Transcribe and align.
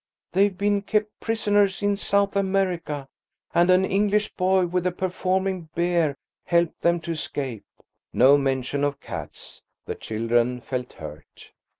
They've 0.31 0.57
been 0.57 0.81
kept 0.81 1.19
prisoners 1.19 1.83
in 1.83 1.95
South 1.95 2.35
America, 2.35 3.07
and 3.53 3.69
an 3.69 3.85
English 3.85 4.33
boy 4.33 4.65
with 4.65 4.87
a 4.87 4.91
performing 4.91 5.69
bear 5.75 6.15
helped 6.45 6.81
them 6.81 6.99
to 7.01 7.11
escape." 7.11 7.65
No 8.11 8.35
mention 8.35 8.83
of 8.83 8.99
cats. 8.99 9.61
The 9.85 9.93
children 9.93 10.59
felt 10.59 10.93
hurt. 10.93 11.51